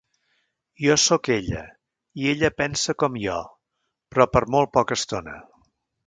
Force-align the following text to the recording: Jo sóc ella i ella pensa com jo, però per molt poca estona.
Jo 0.83 0.93
sóc 1.01 1.27
ella 1.33 1.59
i 2.21 2.31
ella 2.31 2.49
pensa 2.61 2.95
com 3.03 3.19
jo, 3.25 3.35
però 4.15 4.27
per 4.37 4.43
molt 4.55 4.73
poca 4.79 4.97
estona. 5.01 5.37